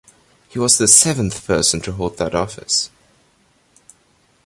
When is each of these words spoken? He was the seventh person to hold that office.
He 0.49 0.57
was 0.57 0.79
the 0.79 0.87
seventh 0.87 1.45
person 1.45 1.79
to 1.81 1.91
hold 1.91 2.17
that 2.17 2.33
office. 2.33 2.89